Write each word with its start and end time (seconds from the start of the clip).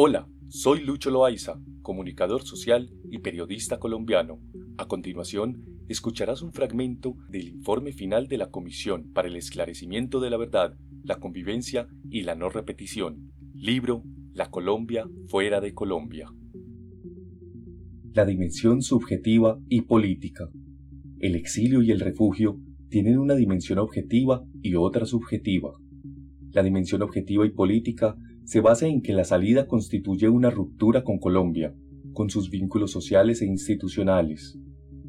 Hola, 0.00 0.28
soy 0.46 0.84
Lucho 0.84 1.10
Loaiza, 1.10 1.60
comunicador 1.82 2.44
social 2.44 2.88
y 3.10 3.18
periodista 3.18 3.80
colombiano. 3.80 4.38
A 4.76 4.86
continuación, 4.86 5.64
escucharás 5.88 6.40
un 6.40 6.52
fragmento 6.52 7.16
del 7.28 7.48
informe 7.48 7.92
final 7.92 8.28
de 8.28 8.38
la 8.38 8.48
Comisión 8.48 9.12
para 9.12 9.26
el 9.26 9.34
Esclarecimiento 9.34 10.20
de 10.20 10.30
la 10.30 10.36
Verdad, 10.36 10.76
la 11.02 11.16
Convivencia 11.18 11.88
y 12.08 12.22
la 12.22 12.36
No 12.36 12.48
Repetición. 12.48 13.32
Libro 13.54 14.04
La 14.34 14.52
Colombia 14.52 15.04
fuera 15.26 15.60
de 15.60 15.74
Colombia. 15.74 16.32
La 18.12 18.24
dimensión 18.24 18.82
subjetiva 18.82 19.58
y 19.68 19.80
política. 19.80 20.48
El 21.18 21.34
exilio 21.34 21.82
y 21.82 21.90
el 21.90 21.98
refugio 21.98 22.60
tienen 22.88 23.18
una 23.18 23.34
dimensión 23.34 23.80
objetiva 23.80 24.44
y 24.62 24.76
otra 24.76 25.06
subjetiva. 25.06 25.72
La 26.52 26.62
dimensión 26.62 27.02
objetiva 27.02 27.44
y 27.44 27.50
política 27.50 28.16
se 28.48 28.62
basa 28.62 28.86
en 28.86 29.02
que 29.02 29.12
la 29.12 29.24
salida 29.24 29.66
constituye 29.66 30.30
una 30.30 30.48
ruptura 30.48 31.04
con 31.04 31.18
Colombia, 31.18 31.74
con 32.14 32.30
sus 32.30 32.48
vínculos 32.48 32.90
sociales 32.90 33.42
e 33.42 33.44
institucionales. 33.44 34.58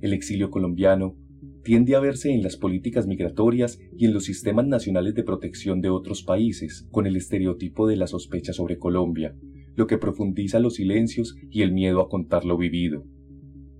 El 0.00 0.14
exilio 0.14 0.50
colombiano 0.50 1.18
tiende 1.62 1.96
a 1.96 2.00
verse 2.00 2.32
en 2.32 2.42
las 2.42 2.56
políticas 2.56 3.06
migratorias 3.06 3.78
y 3.94 4.06
en 4.06 4.14
los 4.14 4.24
sistemas 4.24 4.66
nacionales 4.66 5.14
de 5.14 5.22
protección 5.22 5.82
de 5.82 5.90
otros 5.90 6.22
países, 6.22 6.88
con 6.90 7.06
el 7.06 7.14
estereotipo 7.14 7.86
de 7.86 7.96
la 7.96 8.06
sospecha 8.06 8.54
sobre 8.54 8.78
Colombia, 8.78 9.36
lo 9.74 9.86
que 9.86 9.98
profundiza 9.98 10.58
los 10.58 10.76
silencios 10.76 11.36
y 11.50 11.60
el 11.60 11.72
miedo 11.72 12.00
a 12.00 12.08
contar 12.08 12.46
lo 12.46 12.56
vivido. 12.56 13.04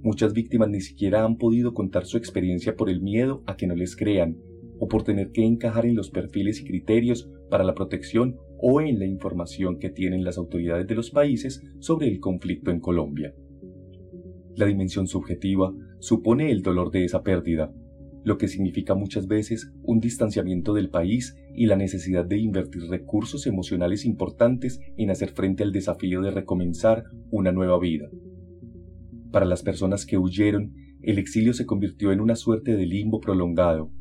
Muchas 0.03 0.35
víctimas 0.35 0.69
ni 0.69 0.83
siquiera 0.83 1.25
han 1.25 1.39
podido 1.39 1.73
contar 1.73 2.05
su 2.05 2.19
experiencia 2.19 2.77
por 2.77 2.91
el 2.91 3.01
miedo 3.01 3.43
a 3.47 3.57
que 3.57 3.67
no 3.67 3.75
les 3.75 3.97
crean, 3.97 4.37
o 4.79 4.87
por 4.87 5.03
tener 5.03 5.31
que 5.31 5.47
encajar 5.47 5.87
en 5.87 5.97
los 5.97 6.11
perfiles 6.11 6.61
y 6.61 6.65
criterios 6.67 7.31
para 7.49 7.65
la 7.65 7.75
protección 7.75 8.37
o 8.59 8.81
en 8.81 8.99
la 8.99 9.07
información 9.07 9.79
que 9.79 9.91
tienen 9.91 10.25
las 10.25 10.39
autoridades 10.39 10.87
de 10.87 10.95
los 10.95 11.11
países 11.11 11.63
sobre 11.79 12.09
el 12.09 12.21
conflicto 12.21 12.71
en 12.71 12.81
Colombia. 12.81 13.35
La 14.55 14.67
dimensión 14.67 15.07
subjetiva 15.07 15.75
supone 15.99 16.51
el 16.51 16.63
dolor 16.63 16.91
de 16.91 17.05
esa 17.05 17.23
pérdida, 17.23 17.73
lo 18.25 18.39
que 18.39 18.49
significa 18.49 18.95
muchas 18.95 19.29
veces 19.29 19.73
un 19.83 20.01
distanciamiento 20.01 20.75
del 20.75 20.91
país 20.91 21.37
y 21.55 21.67
la 21.67 21.77
necesidad 21.77 22.25
de 22.25 22.39
invertir 22.39 22.83
recursos 22.89 23.47
emocionales 23.47 24.05
importantes 24.05 24.81
en 24.97 25.11
hacer 25.11 25.31
frente 25.31 25.63
al 25.63 25.73
desafío 25.73 26.23
de 26.23 26.33
recomenzar 26.33 27.05
una 27.31 27.53
nueva 27.53 27.79
vida. 27.79 28.09
Para 29.31 29.47
las 29.47 29.63
personas 29.63 30.07
que 30.07 30.19
huyeron, 30.19 30.75
el 31.03 31.19
exilio 31.19 31.53
se 31.53 31.67
convirtió 31.67 32.11
en 32.11 32.21
una 32.21 32.35
suerte 32.35 32.77
de 32.77 32.87
limbo 32.87 33.21
prolongado, 33.21 33.93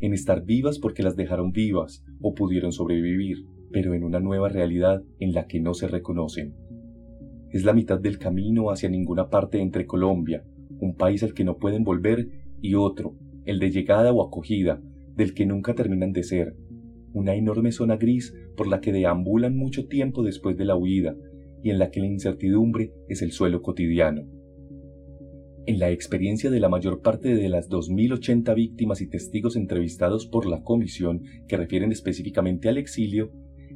en 0.00 0.14
estar 0.14 0.44
vivas 0.44 0.78
porque 0.78 1.02
las 1.02 1.16
dejaron 1.16 1.52
vivas 1.52 2.04
o 2.20 2.34
pudieron 2.34 2.72
sobrevivir, 2.72 3.44
pero 3.74 3.92
en 3.92 4.04
una 4.04 4.20
nueva 4.20 4.48
realidad 4.48 5.02
en 5.18 5.32
la 5.32 5.48
que 5.48 5.58
no 5.58 5.74
se 5.74 5.88
reconocen. 5.88 6.54
Es 7.50 7.64
la 7.64 7.72
mitad 7.72 7.98
del 7.98 8.20
camino 8.20 8.70
hacia 8.70 8.88
ninguna 8.88 9.30
parte 9.30 9.60
entre 9.60 9.84
Colombia, 9.84 10.44
un 10.78 10.94
país 10.94 11.24
al 11.24 11.34
que 11.34 11.42
no 11.42 11.58
pueden 11.58 11.82
volver, 11.82 12.28
y 12.62 12.76
otro, 12.76 13.16
el 13.44 13.58
de 13.58 13.72
llegada 13.72 14.12
o 14.12 14.24
acogida, 14.24 14.80
del 15.16 15.34
que 15.34 15.44
nunca 15.44 15.74
terminan 15.74 16.12
de 16.12 16.22
ser, 16.22 16.54
una 17.12 17.34
enorme 17.34 17.72
zona 17.72 17.96
gris 17.96 18.32
por 18.56 18.68
la 18.68 18.80
que 18.80 18.92
deambulan 18.92 19.56
mucho 19.56 19.88
tiempo 19.88 20.22
después 20.22 20.56
de 20.56 20.66
la 20.66 20.76
huida, 20.76 21.16
y 21.60 21.70
en 21.70 21.80
la 21.80 21.90
que 21.90 21.98
la 21.98 22.06
incertidumbre 22.06 22.92
es 23.08 23.22
el 23.22 23.32
suelo 23.32 23.60
cotidiano. 23.60 24.22
En 25.66 25.80
la 25.80 25.90
experiencia 25.90 26.48
de 26.48 26.60
la 26.60 26.68
mayor 26.68 27.02
parte 27.02 27.34
de 27.34 27.48
las 27.48 27.68
2.080 27.68 28.54
víctimas 28.54 29.00
y 29.00 29.08
testigos 29.08 29.56
entrevistados 29.56 30.26
por 30.26 30.46
la 30.46 30.62
comisión 30.62 31.24
que 31.48 31.56
refieren 31.56 31.90
específicamente 31.90 32.68
al 32.68 32.78
exilio, 32.78 33.32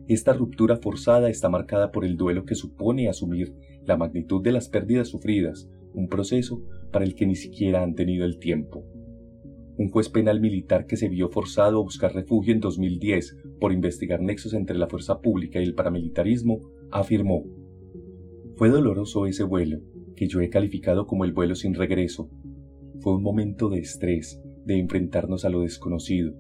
esta 0.09 0.33
ruptura 0.33 0.79
forzada 0.79 1.29
está 1.29 1.51
marcada 1.51 1.93
por 1.93 2.05
el 2.05 2.17
duelo 2.17 2.45
que 2.45 2.55
supone 2.55 3.09
asumir 3.09 3.55
la 3.85 3.99
magnitud 3.99 4.43
de 4.43 4.53
las 4.53 4.69
pérdidas 4.69 5.09
sufridas, 5.09 5.69
un 5.93 6.09
proceso 6.09 6.63
para 6.91 7.05
el 7.05 7.15
que 7.15 7.27
ni 7.27 7.37
siquiera 7.37 7.83
han 7.83 7.95
tenido 7.95 8.25
el 8.25 8.39
tiempo. 8.39 8.85
Un 9.77 9.91
juez 9.91 10.09
penal 10.09 10.41
militar 10.41 10.87
que 10.87 10.97
se 10.97 11.09
vio 11.09 11.29
forzado 11.29 11.79
a 11.79 11.83
buscar 11.83 12.15
refugio 12.15 12.53
en 12.55 12.61
2010 12.61 13.37
por 13.61 13.73
investigar 13.73 14.21
nexos 14.23 14.55
entre 14.55 14.79
la 14.79 14.89
fuerza 14.89 15.21
pública 15.21 15.61
y 15.61 15.65
el 15.65 15.75
paramilitarismo 15.75 16.63
afirmó, 16.91 17.45
Fue 18.57 18.71
doloroso 18.71 19.27
ese 19.27 19.45
vuelo, 19.45 19.81
que 20.17 20.27
yo 20.27 20.41
he 20.41 20.49
calificado 20.49 21.07
como 21.07 21.25
el 21.25 21.33
vuelo 21.33 21.55
sin 21.55 21.75
regreso. 21.75 22.31
Fue 23.01 23.15
un 23.15 23.23
momento 23.23 23.69
de 23.69 23.79
estrés, 23.79 24.43
de 24.65 24.79
enfrentarnos 24.79 25.45
a 25.45 25.49
lo 25.49 25.61
desconocido, 25.61 26.35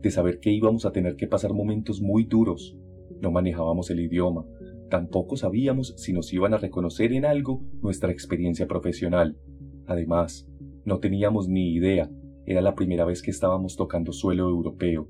de 0.00 0.10
saber 0.10 0.38
que 0.38 0.52
íbamos 0.52 0.84
a 0.84 0.92
tener 0.92 1.16
que 1.16 1.26
pasar 1.26 1.52
momentos 1.52 2.00
muy 2.00 2.24
duros. 2.24 2.76
No 3.24 3.30
manejábamos 3.30 3.88
el 3.88 4.00
idioma, 4.00 4.44
tampoco 4.90 5.38
sabíamos 5.38 5.94
si 5.96 6.12
nos 6.12 6.30
iban 6.34 6.52
a 6.52 6.58
reconocer 6.58 7.10
en 7.14 7.24
algo 7.24 7.64
nuestra 7.80 8.12
experiencia 8.12 8.66
profesional. 8.66 9.38
Además, 9.86 10.46
no 10.84 10.98
teníamos 10.98 11.48
ni 11.48 11.72
idea, 11.72 12.10
era 12.44 12.60
la 12.60 12.74
primera 12.74 13.06
vez 13.06 13.22
que 13.22 13.30
estábamos 13.30 13.76
tocando 13.76 14.12
suelo 14.12 14.50
europeo. 14.50 15.08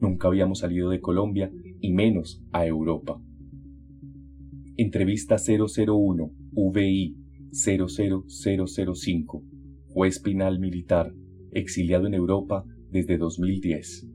Nunca 0.00 0.28
habíamos 0.28 0.60
salido 0.60 0.90
de 0.90 1.00
Colombia 1.00 1.50
y 1.80 1.92
menos 1.92 2.40
a 2.52 2.64
Europa. 2.66 3.20
Entrevista 4.76 5.34
001, 5.36 6.30
VI, 6.52 7.16
00005, 7.50 9.42
juez 9.88 10.20
penal 10.20 10.60
militar, 10.60 11.12
exiliado 11.50 12.06
en 12.06 12.14
Europa 12.14 12.64
desde 12.92 13.18
2010. 13.18 14.06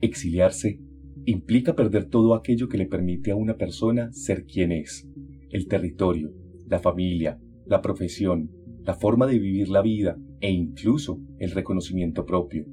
Exiliarse 0.00 0.80
implica 1.26 1.76
perder 1.76 2.06
todo 2.06 2.34
aquello 2.34 2.68
que 2.68 2.78
le 2.78 2.86
permite 2.86 3.30
a 3.30 3.36
una 3.36 3.56
persona 3.56 4.12
ser 4.12 4.46
quien 4.46 4.72
es, 4.72 5.08
el 5.50 5.68
territorio, 5.68 6.32
la 6.66 6.78
familia, 6.78 7.38
la 7.66 7.82
profesión, 7.82 8.50
la 8.82 8.94
forma 8.94 9.26
de 9.26 9.38
vivir 9.38 9.68
la 9.68 9.82
vida 9.82 10.18
e 10.40 10.50
incluso 10.50 11.20
el 11.38 11.50
reconocimiento 11.50 12.24
propio. 12.24 12.66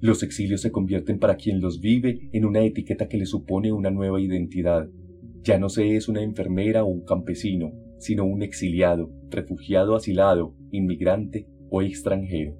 Los 0.00 0.22
exilios 0.22 0.62
se 0.62 0.72
convierten 0.72 1.18
para 1.18 1.36
quien 1.36 1.60
los 1.60 1.80
vive 1.80 2.28
en 2.32 2.44
una 2.44 2.64
etiqueta 2.64 3.08
que 3.08 3.18
le 3.18 3.26
supone 3.26 3.72
una 3.72 3.90
nueva 3.90 4.20
identidad, 4.20 4.88
ya 5.42 5.58
no 5.58 5.68
se 5.68 5.96
es 5.96 6.08
una 6.08 6.22
enfermera 6.22 6.84
o 6.84 6.88
un 6.88 7.04
campesino, 7.04 7.72
sino 7.98 8.24
un 8.24 8.42
exiliado, 8.42 9.10
refugiado 9.30 9.94
asilado, 9.94 10.54
inmigrante 10.70 11.46
o 11.70 11.82
extranjero. 11.82 12.56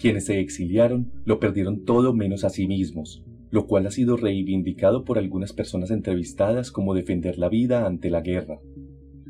Quienes 0.00 0.24
se 0.24 0.40
exiliaron 0.40 1.12
lo 1.26 1.38
perdieron 1.38 1.84
todo 1.84 2.14
menos 2.14 2.44
a 2.44 2.48
sí 2.48 2.66
mismos, 2.66 3.22
lo 3.50 3.66
cual 3.66 3.86
ha 3.86 3.90
sido 3.90 4.16
reivindicado 4.16 5.04
por 5.04 5.18
algunas 5.18 5.52
personas 5.52 5.90
entrevistadas 5.90 6.72
como 6.72 6.94
defender 6.94 7.38
la 7.38 7.50
vida 7.50 7.86
ante 7.86 8.08
la 8.08 8.22
guerra. 8.22 8.60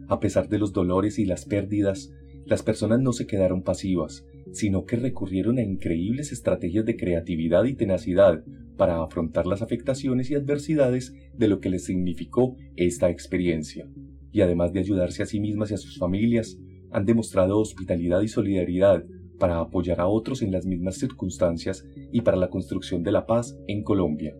A 0.07 0.21
pesar 0.21 0.49
de 0.49 0.61
los 0.61 0.73
dolores 0.73 1.19
y 1.19 1.25
las 1.25 1.45
pérdidas, 1.45 2.13
las 2.47 2.63
personas 2.63 3.01
no 3.01 3.13
se 3.13 3.27
quedaron 3.27 3.63
pasivas, 3.63 4.25
sino 4.53 4.85
que 4.85 4.95
recurrieron 4.95 5.59
a 5.59 5.63
increíbles 5.63 6.31
estrategias 6.31 6.85
de 6.85 6.97
creatividad 6.97 7.65
y 7.65 7.75
tenacidad 7.75 8.45
para 8.77 9.03
afrontar 9.03 9.49
las 9.49 9.63
afectaciones 9.63 10.31
y 10.31 10.37
adversidades 10.37 11.13
de 11.37 11.49
lo 11.49 11.59
que 11.59 11.71
les 11.71 11.85
significó 11.85 12.55
esta 12.77 13.11
experiencia. 13.11 13.89
Y 14.31 14.43
además 14.43 14.73
de 14.73 14.79
ayudarse 14.79 15.25
a 15.25 15.27
sí 15.27 15.41
mismas 15.41 15.73
y 15.73 15.75
a 15.75 15.79
sus 15.79 15.99
familias, 15.99 16.61
han 16.93 17.07
demostrado 17.07 17.59
hospitalidad 17.59 18.23
y 18.23 18.29
solidaridad 18.29 19.05
para 19.41 19.59
apoyar 19.59 20.01
a 20.01 20.07
otros 20.07 20.43
en 20.43 20.53
las 20.53 20.67
mismas 20.67 20.99
circunstancias 20.99 21.85
y 22.13 22.21
para 22.21 22.37
la 22.37 22.51
construcción 22.51 23.03
de 23.03 23.11
la 23.11 23.27
paz 23.27 23.59
en 23.67 23.83
Colombia. 23.83 24.37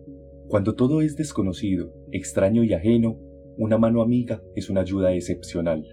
Cuando 0.47 0.75
todo 0.75 1.01
es 1.01 1.17
desconocido, 1.17 1.93
extraño 2.11 2.63
y 2.63 2.73
ajeno, 2.73 3.19
una 3.57 3.77
mano 3.77 4.01
amiga 4.01 4.41
es 4.55 4.69
una 4.69 4.81
ayuda 4.81 5.13
excepcional. 5.13 5.85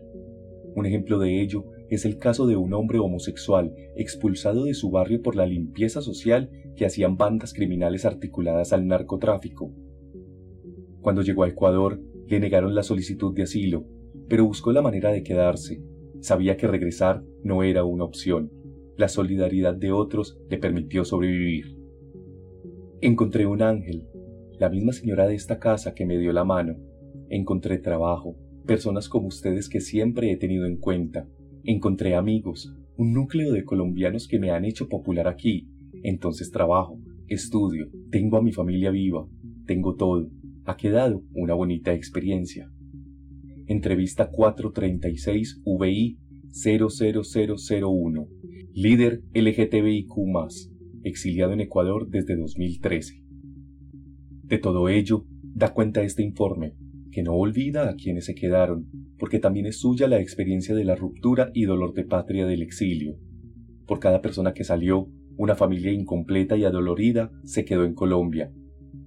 Un 0.77 0.87
ejemplo 0.87 1.19
de 1.19 1.41
ello 1.41 1.65
es 1.89 2.05
el 2.05 2.19
caso 2.19 2.47
de 2.47 2.57
un 2.57 2.75
hombre 2.75 2.99
homosexual 2.99 3.75
expulsado 3.97 4.65
de 4.65 4.75
su 4.75 4.91
barrio 4.91 5.23
por 5.23 5.35
la 5.35 5.47
limpieza 5.47 6.03
social 6.03 6.51
que 6.77 6.85
hacían 6.85 7.17
bandas 7.17 7.55
criminales 7.55 8.05
articuladas 8.05 8.73
al 8.73 8.87
narcotráfico. 8.87 9.73
Cuando 11.01 11.23
llegó 11.23 11.45
a 11.45 11.49
Ecuador, 11.49 12.01
le 12.27 12.41
negaron 12.41 12.75
la 12.75 12.83
solicitud 12.83 13.35
de 13.35 13.45
asilo, 13.45 13.87
pero 14.29 14.45
buscó 14.45 14.73
la 14.73 14.83
manera 14.83 15.11
de 15.11 15.23
quedarse. 15.23 15.83
Sabía 16.21 16.57
que 16.57 16.67
regresar 16.67 17.23
no 17.43 17.63
era 17.63 17.85
una 17.85 18.05
opción. 18.05 18.53
La 18.99 19.07
solidaridad 19.07 19.77
de 19.77 19.93
otros 19.93 20.41
le 20.51 20.59
permitió 20.59 21.05
sobrevivir. 21.05 21.79
Encontré 23.01 23.47
un 23.47 23.63
ángel, 23.63 24.09
la 24.59 24.69
misma 24.71 24.91
señora 24.91 25.29
de 25.29 25.37
esta 25.37 25.61
casa 25.61 25.95
que 25.95 26.05
me 26.05 26.19
dio 26.19 26.33
la 26.33 26.45
mano. 26.45 26.75
Encontré 27.31 27.79
trabajo, 27.79 28.35
personas 28.67 29.09
como 29.09 29.29
ustedes 29.29 29.69
que 29.69 29.81
siempre 29.81 30.33
he 30.33 30.37
tenido 30.37 30.67
en 30.67 30.79
cuenta. 30.79 31.29
Encontré 31.63 32.17
amigos, 32.17 32.75
un 32.97 33.13
núcleo 33.13 33.53
de 33.53 33.65
colombianos 33.65 34.27
que 34.27 34.41
me 34.41 34.51
han 34.51 34.65
hecho 34.65 34.89
popular 34.89 35.29
aquí. 35.29 35.69
Entonces 36.03 36.51
trabajo, 36.51 36.99
estudio, 37.29 37.89
tengo 38.11 38.37
a 38.37 38.43
mi 38.43 38.51
familia 38.51 38.91
viva, 38.91 39.29
tengo 39.65 39.95
todo. 39.95 40.29
Ha 40.65 40.77
quedado 40.77 41.23
una 41.35 41.55
bonita 41.55 41.95
experiencia. 41.95 42.69
Entrevista 43.69 44.29
436 44.29 45.63
VI 45.65 46.19
00001. 46.51 48.29
Líder 48.75 49.23
LGTBIQ, 49.35 50.13
exiliado 51.03 51.53
en 51.53 51.61
Ecuador 51.61 52.09
desde 52.09 52.37
2013. 52.37 53.25
De 54.45 54.59
todo 54.59 54.89
ello, 54.89 55.25
da 55.43 55.73
cuenta 55.73 56.03
este 56.03 56.23
informe, 56.23 56.75
que 57.11 57.23
no 57.23 57.35
olvida 57.35 57.89
a 57.89 57.97
quienes 57.97 58.27
se 58.27 58.35
quedaron, 58.35 58.89
porque 59.19 59.41
también 59.41 59.67
es 59.67 59.81
suya 59.81 60.07
la 60.07 60.21
experiencia 60.21 60.75
de 60.75 60.85
la 60.85 60.95
ruptura 60.95 61.51
y 61.55 61.65
dolor 61.65 61.93
de 61.95 62.05
patria 62.05 62.47
del 62.47 62.63
exilio. 62.63 63.17
Por 63.87 63.99
cada 63.99 64.21
persona 64.21 64.53
que 64.53 64.65
salió, 64.65 65.09
una 65.37 65.55
familia 65.55 65.93
incompleta 65.93 66.57
y 66.57 66.65
adolorida 66.65 67.33
se 67.45 67.65
quedó 67.65 67.85
en 67.85 67.95
Colombia. 67.95 68.53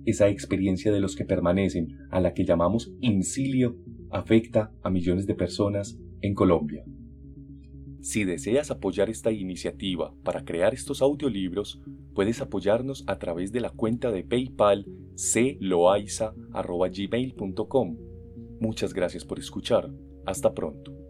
Esa 0.06 0.28
experiencia 0.28 0.92
de 0.92 1.00
los 1.00 1.16
que 1.16 1.26
permanecen, 1.26 1.88
a 2.10 2.20
la 2.20 2.34
que 2.34 2.46
llamamos 2.46 2.92
incilio, 3.00 3.78
afecta 4.10 4.74
a 4.82 4.90
millones 4.90 5.28
de 5.28 5.36
personas 5.36 5.98
en 6.22 6.34
Colombia. 6.34 6.84
Si 8.02 8.26
deseas 8.26 8.72
apoyar 8.72 9.10
esta 9.10 9.32
iniciativa 9.32 10.14
para 10.24 10.44
crear 10.44 10.74
estos 10.74 11.02
audiolibros, 11.02 11.80
puedes 12.14 12.42
apoyarnos 12.42 13.06
a 13.08 13.18
través 13.20 13.52
de 13.52 13.62
la 13.62 13.70
cuenta 13.70 14.12
de 14.12 14.24
PayPal 14.24 14.86
cloaiza.gmail.com. 15.60 17.98
Muchas 18.60 18.94
gracias 18.94 19.24
por 19.24 19.40
escuchar. 19.40 19.90
Hasta 20.26 20.54
pronto. 20.54 21.01